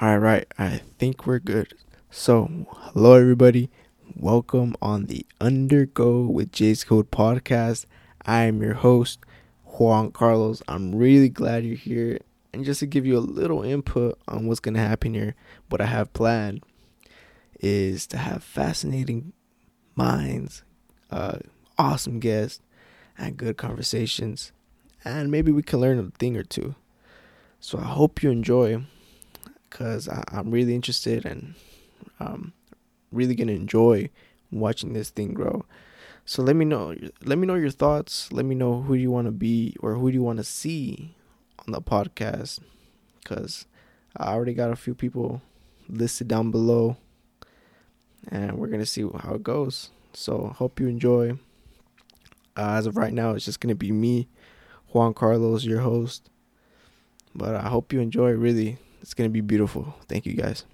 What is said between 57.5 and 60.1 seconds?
I hope you enjoy. Really, it's gonna be beautiful.